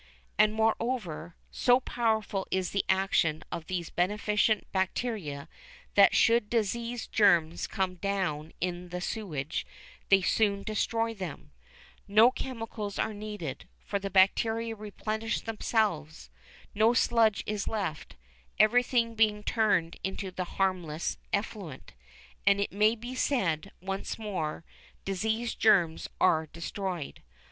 And, 0.35 0.55
moreover, 0.55 1.35
so 1.51 1.79
powerful 1.79 2.47
is 2.49 2.71
the 2.71 2.83
action 2.89 3.43
of 3.51 3.67
these 3.67 3.91
beneficent 3.91 4.65
bacteria 4.71 5.47
that 5.93 6.15
should 6.15 6.49
disease 6.49 7.05
germs 7.05 7.67
come 7.67 7.97
down 7.97 8.51
in 8.59 8.89
the 8.89 8.99
sewage 8.99 9.63
they 10.09 10.23
soon 10.23 10.63
destroy 10.63 11.13
them. 11.13 11.51
No 12.07 12.31
chemicals 12.31 12.97
are 12.97 13.13
needed, 13.13 13.67
for 13.85 13.99
the 13.99 14.09
bacteria 14.09 14.75
replenish 14.75 15.41
themselves. 15.41 16.31
No 16.73 16.95
sludge 16.95 17.43
is 17.45 17.67
left, 17.67 18.15
everything 18.57 19.13
being 19.13 19.43
turned 19.43 19.97
into 20.03 20.31
the 20.31 20.45
harmless 20.57 21.19
effluent. 21.31 21.93
And, 22.47 22.59
it 22.59 22.71
may 22.71 22.95
be 22.95 23.13
said 23.13 23.71
once 23.81 24.17
more, 24.17 24.65
disease 25.05 25.53
germs 25.53 26.07
are 26.19 26.47
destroyed. 26.47 27.21